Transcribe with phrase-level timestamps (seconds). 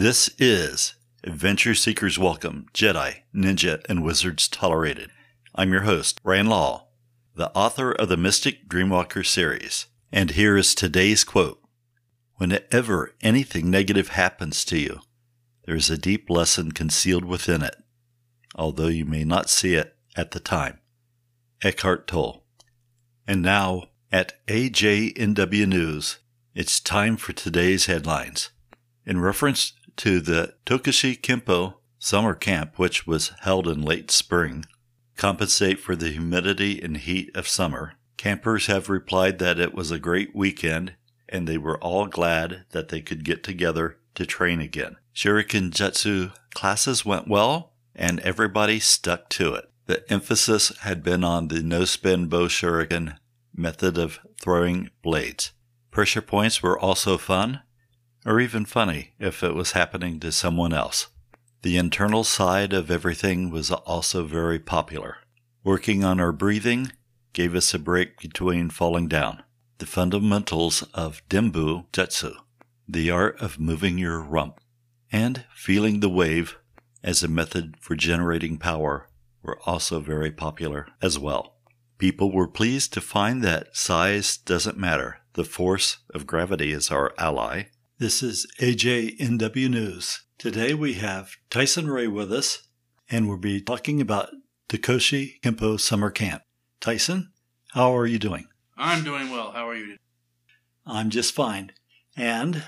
[0.00, 0.94] This is
[1.24, 5.10] Adventure Seekers Welcome, Jedi, Ninja, and Wizards Tolerated.
[5.54, 6.86] I'm your host, Rand Law,
[7.36, 9.88] the author of the Mystic Dreamwalker series.
[10.10, 11.60] And here is today's quote
[12.36, 15.00] Whenever anything negative happens to you,
[15.66, 17.76] there is a deep lesson concealed within it,
[18.54, 20.78] although you may not see it at the time.
[21.62, 22.42] Eckhart Tolle.
[23.26, 26.20] And now, at AJNW News,
[26.54, 28.48] it's time for today's headlines.
[29.10, 34.64] In reference to the Tokushi Kempo summer camp, which was held in late spring,
[35.18, 39.98] compensate for the humidity and heat of summer, campers have replied that it was a
[39.98, 40.94] great weekend
[41.28, 44.96] and they were all glad that they could get together to train again.
[45.14, 49.70] Shuriken Jutsu classes went well and everybody stuck to it.
[49.84, 53.18] The emphasis had been on the no spin bo shuriken
[53.54, 55.52] method of throwing blades.
[55.90, 57.60] Pressure points were also fun,
[58.24, 61.08] or even funny if it was happening to someone else.
[61.62, 65.18] The internal side of everything was also very popular.
[65.62, 66.92] Working on our breathing
[67.32, 69.42] gave us a break between falling down.
[69.78, 72.34] The fundamentals of Dembu Jutsu,
[72.88, 74.60] the art of moving your rump,
[75.12, 76.56] and feeling the wave
[77.02, 79.08] as a method for generating power
[79.42, 81.56] were also very popular as well.
[81.98, 85.18] People were pleased to find that size doesn't matter.
[85.34, 87.64] The force of gravity is our ally.
[88.00, 90.22] This is AJNW News.
[90.38, 92.62] Today we have Tyson Ray with us,
[93.10, 94.30] and we'll be talking about
[94.70, 96.42] Tokushi Kempo Summer Camp.
[96.80, 97.30] Tyson,
[97.74, 98.46] how are you doing?
[98.74, 99.50] I'm doing well.
[99.50, 99.98] How are you?
[100.86, 101.72] I'm just fine.
[102.16, 102.62] And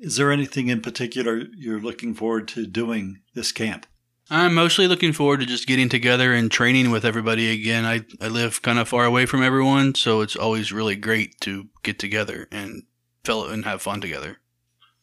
[0.00, 3.86] is there anything in particular you're looking forward to doing this camp?
[4.30, 7.84] I'm mostly looking forward to just getting together and training with everybody again.
[7.84, 11.68] I, I live kind of far away from everyone, so it's always really great to
[11.84, 12.82] get together and
[13.22, 14.38] fellow and have fun together.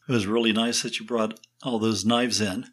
[0.08, 2.66] It was really nice that you brought all those knives in.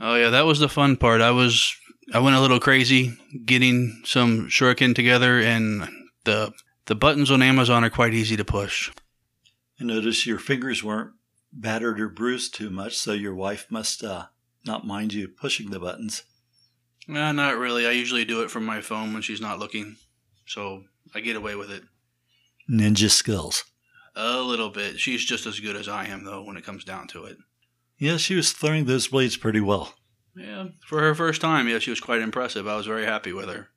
[0.00, 1.20] Oh yeah, that was the fun part.
[1.20, 1.74] I was
[2.12, 5.88] I went a little crazy getting some shuriken together, and
[6.24, 6.52] the
[6.86, 8.90] the buttons on Amazon are quite easy to push.
[9.80, 11.12] I noticed your fingers weren't
[11.52, 14.26] battered or bruised too much, so your wife must uh,
[14.64, 16.24] not mind you pushing the buttons.
[17.06, 17.86] Nah, not really.
[17.86, 19.96] I usually do it from my phone when she's not looking,
[20.46, 20.84] so
[21.14, 21.82] I get away with it.
[22.70, 23.64] Ninja skills.
[24.20, 24.98] A little bit.
[24.98, 27.36] She's just as good as I am, though, when it comes down to it.
[27.98, 29.94] Yeah, she was throwing those blades pretty well.
[30.34, 32.66] Yeah, for her first time, yeah, she was quite impressive.
[32.66, 33.68] I was very happy with her.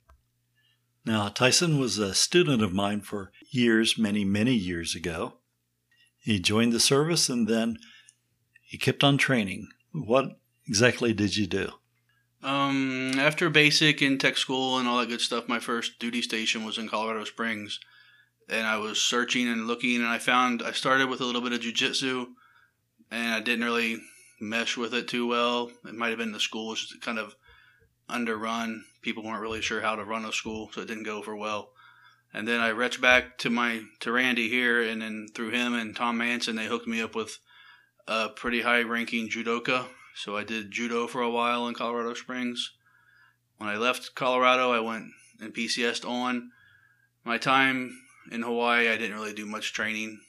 [1.06, 5.34] Now, Tyson was a student of mine for years, many, many years ago.
[6.18, 7.78] He joined the service and then
[8.62, 9.68] he kept on training.
[9.91, 11.69] What exactly did you do?
[12.41, 16.63] Um, after basic and tech school and all that good stuff, my first duty station
[16.63, 17.79] was in Colorado Springs.
[18.52, 21.54] And I was searching and looking, and I found I started with a little bit
[21.54, 22.28] of jujitsu,
[23.10, 24.02] and I didn't really
[24.42, 25.72] mesh with it too well.
[25.86, 27.36] It might have been the school was kind of
[28.10, 28.84] underrun.
[29.02, 31.72] People weren't really sure how to run a school, so it didn't go for well.
[32.34, 35.96] And then I reached back to my to Randy here, and then through him and
[35.96, 37.40] Tom Manson, they hooked me up with
[38.08, 39.86] a pretty high ranking judoka.
[40.16, 42.74] So I did judo for a while in Colorado Springs.
[43.58, 45.06] When I left Colorado, I went
[45.40, 46.52] and PCSed on.
[47.24, 47.98] My time
[48.32, 50.20] in Hawaii, I didn't really do much training.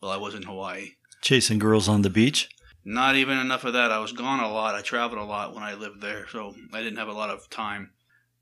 [0.00, 0.90] Well, I was in Hawaii.
[1.20, 2.48] Chasing girls on the beach?
[2.84, 3.92] Not even enough of that.
[3.92, 4.74] I was gone a lot.
[4.74, 7.50] I traveled a lot when I lived there, so I didn't have a lot of
[7.50, 7.90] time.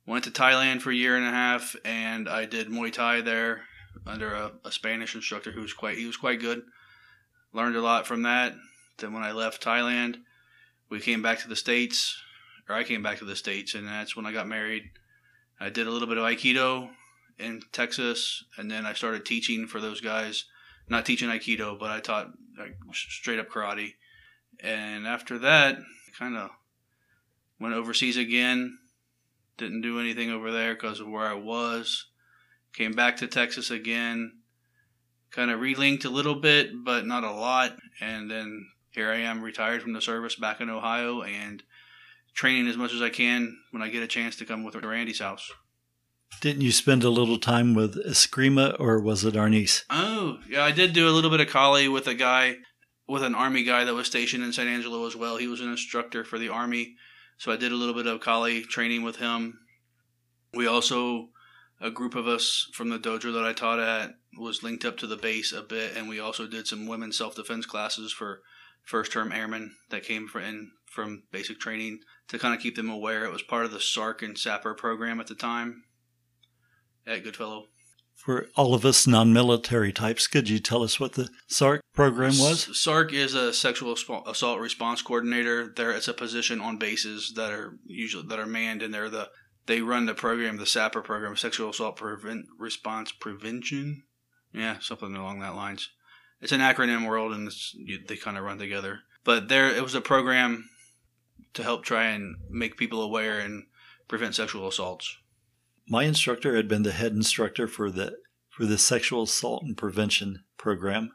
[0.07, 3.63] Went to Thailand for a year and a half, and I did Muay Thai there
[4.07, 6.63] under a, a Spanish instructor who was quite he was quite good.
[7.53, 8.55] Learned a lot from that.
[8.99, 10.19] Then when I left Thailand,
[10.89, 12.17] we came back to the states,
[12.69, 14.85] or I came back to the states, and that's when I got married.
[15.61, 16.91] I did a little bit of Aikido
[17.39, 20.45] in Texas, and then I started teaching for those guys.
[20.89, 23.95] Not teaching Aikido, but I taught like straight up karate.
[24.61, 25.79] And after that,
[26.19, 26.51] kind of
[27.61, 28.79] went overseas again.
[29.57, 32.07] Didn't do anything over there because of where I was.
[32.73, 34.39] Came back to Texas again.
[35.31, 37.77] Kind of relinked a little bit, but not a lot.
[38.01, 41.63] And then here I am, retired from the service back in Ohio and
[42.35, 45.21] training as much as I can when I get a chance to come with Randy's
[45.21, 45.51] house.
[46.41, 49.83] Didn't you spend a little time with Eskrima or was it Arnis?
[49.91, 52.57] Oh, yeah, I did do a little bit of Kali with a guy,
[53.09, 55.37] with an Army guy that was stationed in San Angelo as well.
[55.37, 56.95] He was an instructor for the Army.
[57.39, 59.59] So I did a little bit of Kali training with him.
[60.55, 61.31] We also,
[61.81, 65.09] a group of us from the dojo that I taught at, was linked up to
[65.09, 68.43] the base a bit, and we also did some women's self defense classes for
[68.85, 73.25] first term airmen that came in, from basic training to kind of keep them aware.
[73.25, 75.83] It was part of the SARC and SAPR program at the time
[77.09, 77.67] at Goodfellow.
[78.15, 82.33] For all of us non military types, could you tell us what the SARC program
[82.39, 82.67] was?
[82.73, 83.95] SARC is a sexual
[84.27, 85.73] assault response coordinator.
[85.75, 89.31] There, it's a position on bases that are usually that are manned, and they're the
[89.67, 94.03] they run the program, the SAPR program, Sexual Assault Prevent Response Prevention.
[94.53, 95.91] Yeah, something along that lines.
[96.41, 97.51] It's an acronym world, and
[98.09, 99.01] they kind of run together.
[99.25, 100.69] But there, it was a program
[101.55, 103.65] to help try and make people aware and
[104.09, 105.17] prevent sexual assaults.
[105.91, 108.19] My instructor had been the head instructor for the
[108.51, 111.13] for the sexual assault and prevention program.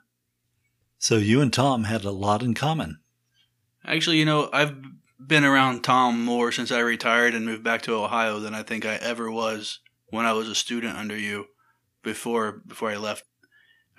[0.98, 3.00] So you and Tom had a lot in common.
[3.86, 4.75] Actually, you know, I've
[5.20, 8.86] been around Tom more since I retired and moved back to Ohio than I think
[8.86, 11.48] I ever was when I was a student under you
[12.02, 13.25] before before I left.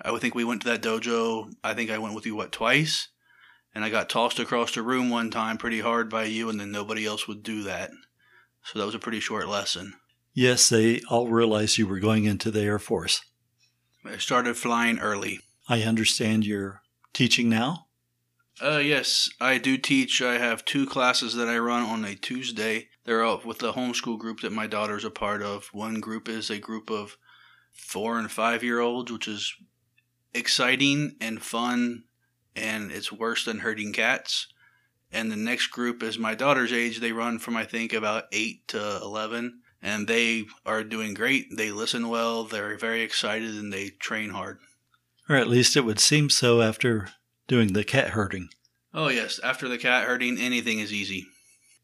[0.01, 1.53] I would think we went to that dojo.
[1.63, 3.09] I think I went with you what twice,
[3.73, 6.71] and I got tossed across the room one time pretty hard by you, and then
[6.71, 7.91] nobody else would do that.
[8.63, 9.93] So that was a pretty short lesson.
[10.37, 13.21] Yes, they all realized you were going into the Air Force.
[14.03, 15.39] I started flying early.
[15.69, 16.81] I understand you're
[17.13, 17.87] teaching now?
[18.61, 20.21] Uh, yes, I do teach.
[20.21, 22.89] I have two classes that I run on a Tuesday.
[23.05, 25.69] They're with the homeschool group that my daughter's a part of.
[25.71, 27.17] One group is a group of
[27.71, 29.55] four and five year olds, which is
[30.33, 32.03] exciting and fun,
[32.57, 34.47] and it's worse than herding cats.
[35.13, 36.99] And the next group is my daughter's age.
[36.99, 41.55] They run from, I think, about 8 to 11 and they are doing great.
[41.55, 44.57] They listen well, they're very excited, and they train hard.
[45.29, 47.09] Or at least it would seem so after
[47.47, 48.49] doing the cat herding.
[48.95, 49.39] Oh, yes.
[49.43, 51.27] After the cat herding, anything is easy.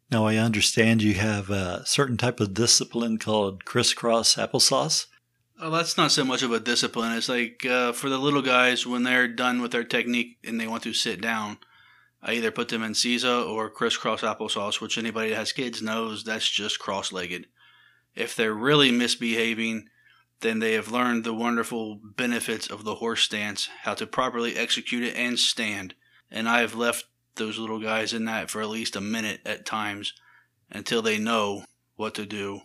[0.09, 5.05] Now, I understand you have a certain type of discipline called crisscross applesauce.
[5.59, 7.11] Oh, that's not so much of a discipline.
[7.11, 10.67] It's like uh, for the little guys, when they're done with their technique and they
[10.67, 11.59] want to sit down,
[12.23, 16.23] I either put them in seiza or crisscross applesauce, which anybody that has kids knows
[16.23, 17.45] that's just cross legged.
[18.15, 19.87] If they're really misbehaving,
[20.41, 25.03] then they have learned the wonderful benefits of the horse stance, how to properly execute
[25.03, 25.93] it and stand.
[26.29, 27.05] And I have left
[27.35, 30.13] those little guys in that for at least a minute at times
[30.69, 31.65] until they know
[31.95, 32.61] what to do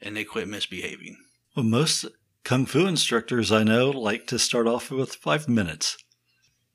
[0.00, 1.16] and they quit misbehaving.
[1.54, 2.06] Well, most
[2.44, 5.96] kung fu instructors I know like to start off with five minutes.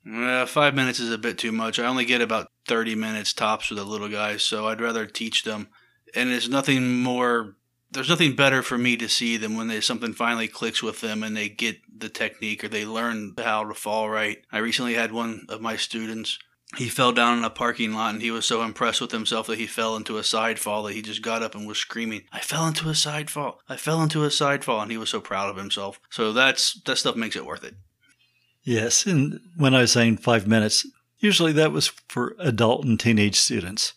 [0.08, 1.78] Uh, five minutes is a bit too much.
[1.78, 5.42] I only get about 30 minutes tops with the little guys, so I'd rather teach
[5.42, 5.68] them.
[6.14, 7.56] And there's nothing more
[7.90, 11.22] there's nothing better for me to see than when they, something finally clicks with them
[11.22, 14.38] and they get the technique or they learn how to fall right.
[14.52, 16.38] I recently had one of my students.
[16.76, 19.58] He fell down in a parking lot and he was so impressed with himself that
[19.58, 22.40] he fell into a side fall that he just got up and was screaming, I
[22.40, 23.60] fell into a side fall.
[23.68, 24.80] I fell into a side fall.
[24.80, 26.00] And he was so proud of himself.
[26.10, 27.76] So that's that stuff makes it worth it.
[28.62, 29.06] Yes.
[29.06, 30.84] And when I was saying five minutes,
[31.18, 33.94] usually that was for adult and teenage students.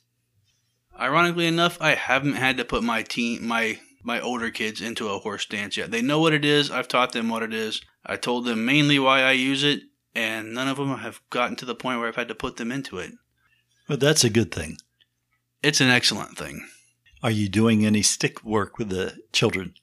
[1.00, 5.20] Ironically enough, I haven't had to put my teen my my older kids into a
[5.20, 5.92] horse stance yet.
[5.92, 6.72] They know what it is.
[6.72, 7.82] I've taught them what it is.
[8.06, 9.82] I told them mainly why I use it,
[10.16, 12.72] and none of them have gotten to the point where I've had to put them
[12.72, 13.14] into it.
[13.88, 14.78] But that's a good thing.
[15.62, 16.68] It's an excellent thing.
[17.22, 19.74] Are you doing any stick work with the children?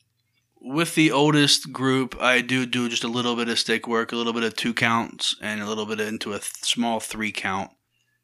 [0.60, 4.16] With the oldest group, I do do just a little bit of stick work, a
[4.16, 7.70] little bit of two counts, and a little bit into a th- small three count.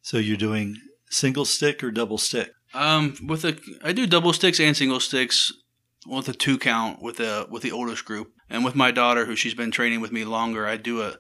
[0.01, 0.77] So you're doing
[1.11, 2.53] single stick or double stick?
[2.75, 5.53] Um, with a I do double sticks and single sticks
[6.07, 9.37] with a two count with the with the oldest group, and with my daughter who
[9.37, 11.17] she's been training with me longer, I do a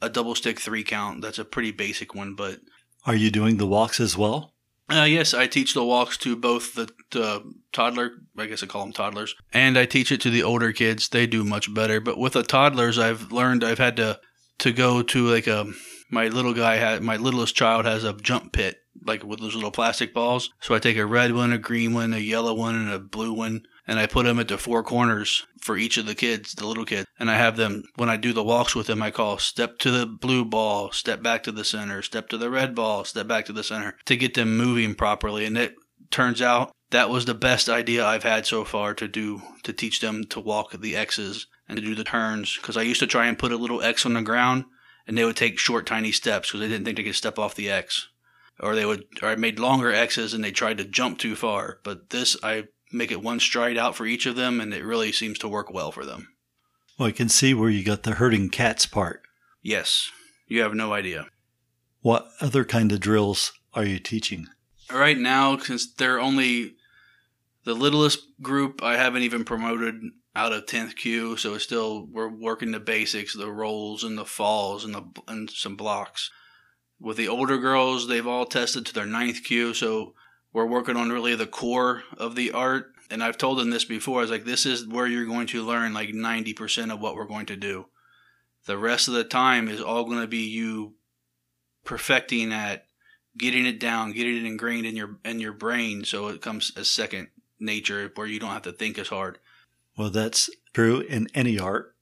[0.00, 1.22] a double stick three count.
[1.22, 2.60] That's a pretty basic one, but
[3.06, 4.54] are you doing the walks as well?
[4.88, 7.42] Uh, yes, I teach the walks to both the, the
[7.72, 11.08] toddler, I guess I call them toddlers, and I teach it to the older kids.
[11.08, 12.00] They do much better.
[12.00, 14.20] But with the toddlers, I've learned I've had to
[14.58, 15.66] to go to like a
[16.10, 19.70] my little guy had my littlest child has a jump pit like with those little
[19.70, 20.50] plastic balls.
[20.60, 23.32] So I take a red one, a green one, a yellow one, and a blue
[23.32, 26.66] one, and I put them at the four corners for each of the kids, the
[26.66, 27.06] little kids.
[27.18, 29.90] And I have them, when I do the walks with them, I call step to
[29.90, 33.46] the blue ball, step back to the center, step to the red ball, step back
[33.46, 35.44] to the center to get them moving properly.
[35.44, 35.74] And it
[36.10, 40.00] turns out that was the best idea I've had so far to do, to teach
[40.00, 42.56] them to walk the X's and to do the turns.
[42.56, 44.64] Because I used to try and put a little X on the ground
[45.06, 47.54] and they would take short, tiny steps because they didn't think they could step off
[47.54, 48.08] the X
[48.60, 51.80] or they would or I made longer X's and they tried to jump too far.
[51.82, 55.12] But this I make it one stride out for each of them and it really
[55.12, 56.28] seems to work well for them.
[56.98, 59.22] Well, I can see where you got the herding cats part.
[59.62, 60.10] Yes.
[60.46, 61.26] You have no idea.
[62.00, 64.46] What other kind of drills are you teaching?
[64.92, 66.76] Right now, since they're only
[67.64, 70.00] the littlest group, I haven't even promoted
[70.36, 74.24] out of 10th kyu, so it's still, we're working the basics, the rolls and the
[74.24, 76.30] falls and the and some blocks.
[77.00, 80.14] With the older girls, they've all tested to their ninth kyu, so
[80.52, 82.92] we're working on really the core of the art.
[83.10, 84.18] And I've told them this before.
[84.18, 87.26] I was like, this is where you're going to learn like 90% of what we're
[87.26, 87.86] going to do.
[88.64, 90.94] The rest of the time is all going to be you
[91.84, 92.86] perfecting at
[93.36, 96.90] getting it down, getting it ingrained in your in your brain so it comes as
[96.90, 97.28] second
[97.60, 99.38] nature where you don't have to think as hard.
[99.96, 101.94] Well, that's true in any art.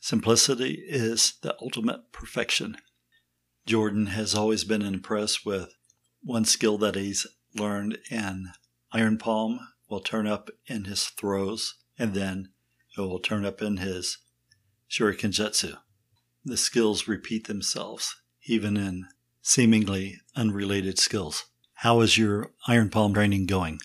[0.00, 2.76] Simplicity is the ultimate perfection.
[3.70, 5.72] Jordan has always been impressed with
[6.24, 7.24] one skill that he's
[7.54, 8.48] learned in
[8.92, 12.48] iron palm will turn up in his throws and then
[12.98, 14.18] it will turn up in his
[14.90, 15.76] shuriken jutsu.
[16.44, 19.06] The skills repeat themselves even in
[19.40, 21.44] seemingly unrelated skills.
[21.74, 23.78] How is your iron palm training going?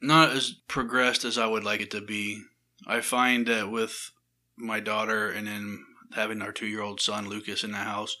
[0.00, 2.42] Not as progressed as I would like it to be.
[2.88, 4.10] I find that with
[4.56, 8.16] my daughter and then having our two year old son Lucas in the house,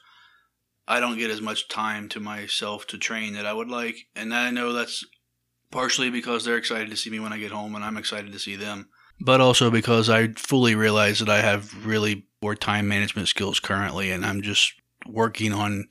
[0.88, 3.96] I don't get as much time to myself to train that I would like.
[4.14, 5.04] And I know that's
[5.70, 8.38] partially because they're excited to see me when I get home and I'm excited to
[8.38, 8.88] see them.
[9.20, 14.10] But also because I fully realize that I have really poor time management skills currently
[14.10, 14.74] and I'm just
[15.06, 15.88] working on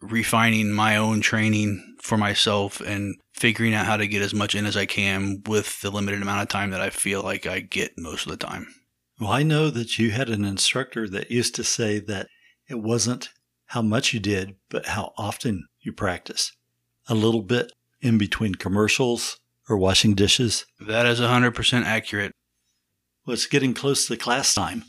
[0.00, 4.66] refining my own training for myself and figuring out how to get as much in
[4.66, 7.92] as I can with the limited amount of time that I feel like I get
[7.96, 8.66] most of the time.
[9.18, 12.28] Well, I know that you had an instructor that used to say that
[12.68, 13.30] it wasn't
[13.66, 16.52] how much you did, but how often you practice.
[17.08, 20.66] A little bit in between commercials or washing dishes.
[20.80, 22.32] That is 100% accurate.
[23.26, 24.84] Well, it's getting close to class time.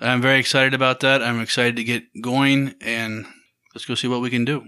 [0.00, 1.22] I'm very excited about that.
[1.22, 3.26] I'm excited to get going and
[3.74, 4.64] let's go see what we can do.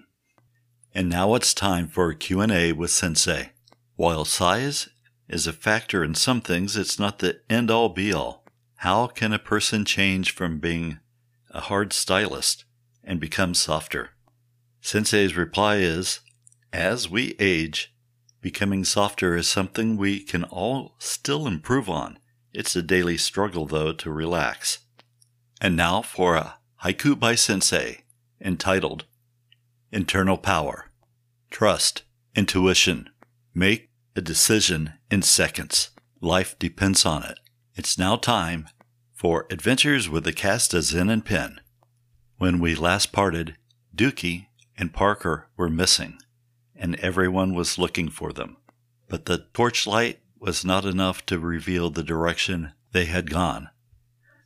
[0.94, 3.50] And now it's time for a Q&A with Sensei.
[3.96, 4.88] While size
[5.28, 8.44] is a factor in some things, it's not the end all be all.
[8.76, 11.00] How can a person change from being
[11.50, 12.64] a hard stylist
[13.06, 14.10] and become softer?
[14.80, 16.20] Sensei's reply is
[16.74, 17.94] as we age,
[18.40, 22.18] becoming softer is something we can all still improve on.
[22.52, 24.80] It's a daily struggle, though, to relax.
[25.60, 28.04] And now for a haiku by Sensei
[28.40, 29.04] entitled
[29.92, 30.90] Internal Power.
[31.50, 32.02] Trust,
[32.34, 33.08] intuition.
[33.54, 35.90] Make a decision in seconds.
[36.20, 37.38] Life depends on it.
[37.76, 38.66] It's now time
[39.12, 41.60] for Adventures with the Cast of Zen and Pen.
[42.44, 43.56] When we last parted,
[43.96, 46.18] Dookie and Parker were missing,
[46.76, 48.58] and everyone was looking for them.
[49.08, 53.70] But the torchlight was not enough to reveal the direction they had gone.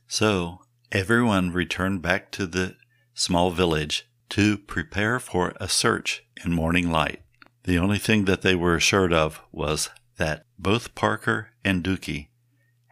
[0.07, 0.61] So
[0.93, 2.77] everyone returned back to the
[3.13, 7.21] small village to prepare for a search in morning light.
[7.65, 12.29] The only thing that they were assured of was that both Parker and Dookie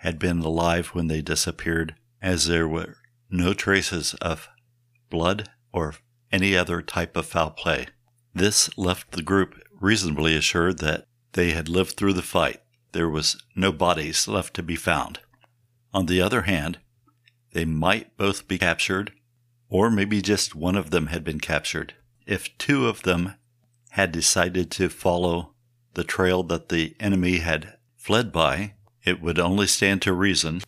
[0.03, 2.97] had been alive when they disappeared, as there were
[3.29, 4.49] no traces of
[5.09, 5.95] blood or
[6.31, 7.87] any other type of foul play.
[8.33, 12.61] This left the group reasonably assured that they had lived through the fight.
[12.91, 15.19] There was no bodies left to be found.
[15.93, 16.79] On the other hand,
[17.53, 19.11] they might both be captured,
[19.69, 21.95] or maybe just one of them had been captured.
[22.25, 23.35] If two of them
[23.91, 25.53] had decided to follow
[25.93, 28.73] the trail that the enemy had fled by,
[29.03, 30.61] it would only stand to reason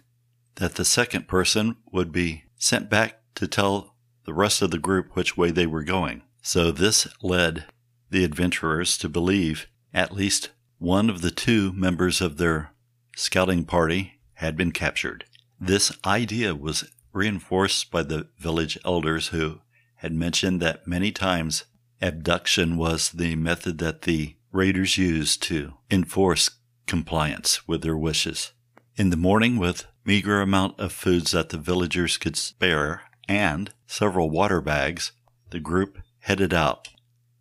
[0.55, 3.96] that the second person would be sent back to tell
[4.29, 6.21] the rest of the group which way they were going.
[6.43, 7.65] So this led
[8.12, 12.71] the adventurers to believe at least one of the two members of their
[13.15, 15.25] scouting party had been captured.
[15.59, 19.62] This idea was reinforced by the village elders who
[19.95, 21.63] had mentioned that many times
[22.00, 26.51] abduction was the method that the raiders used to enforce
[26.86, 28.53] compliance with their wishes.
[28.95, 34.29] In the morning, with meager amount of foods that the villagers could spare and several
[34.29, 35.12] water bags,
[35.51, 36.89] the group headed out.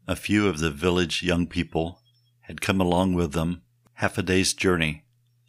[0.07, 2.00] A few of the village young people
[2.42, 3.62] had come along with them
[3.95, 5.04] half a day's journey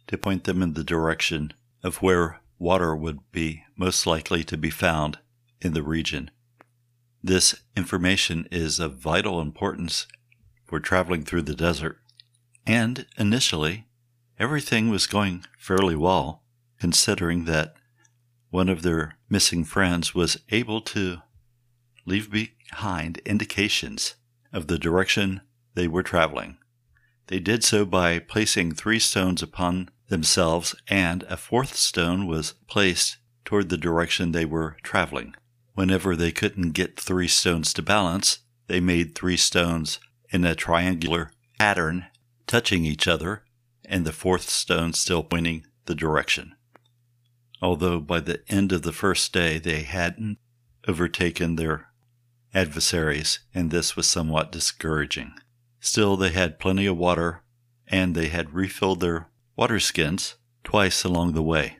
[0.06, 1.52] to point them in the direction
[1.84, 5.18] of where water would be most likely to be found
[5.60, 6.30] in the region.
[7.22, 10.06] This information is of vital importance
[10.64, 11.98] for traveling through the desert,
[12.66, 13.86] and initially,
[14.38, 16.42] everything was going fairly well,
[16.78, 17.74] considering that
[18.50, 21.18] one of their missing friends was able to
[22.04, 24.16] leave behind indications
[24.52, 25.40] of the direction
[25.74, 26.58] they were traveling.
[27.28, 33.18] They did so by placing three stones upon themselves, and a fourth stone was placed
[33.44, 35.34] toward the direction they were traveling.
[35.74, 41.30] Whenever they couldn't get three stones to balance, they made three stones in a triangular
[41.58, 42.06] pattern
[42.48, 43.44] touching each other,
[43.84, 46.56] and the fourth stone still pointing the direction
[47.62, 50.38] although by the end of the first day they hadn't
[50.88, 51.88] overtaken their
[52.54, 55.32] adversaries, and this was somewhat discouraging.
[55.80, 57.42] Still, they had plenty of water,
[57.86, 61.78] and they had refilled their water skins twice along the way.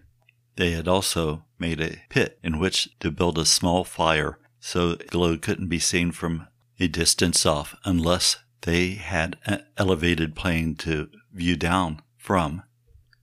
[0.57, 5.05] They had also made a pit in which to build a small fire so the
[5.05, 6.47] glow couldn't be seen from
[6.79, 12.63] a distance off unless they had an elevated plane to view down from,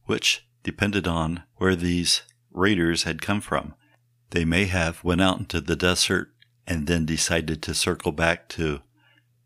[0.06, 3.74] which depended on where these raiders had come from.
[4.32, 6.34] They may have went out into the desert
[6.66, 8.82] and then decided to circle back to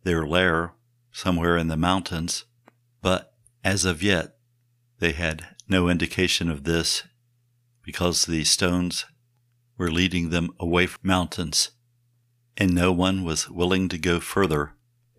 [0.03, 0.73] their lair
[1.11, 2.45] somewhere in the mountains,
[3.01, 4.37] but as of yet
[4.99, 7.03] they had no indication of this
[7.83, 9.05] because the stones
[9.77, 11.71] were leading them away from mountains,
[12.57, 14.73] and no one was willing to go further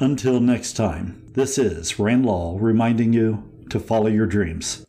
[0.00, 4.84] Until next time, this is Rand Law reminding you to follow your dreams.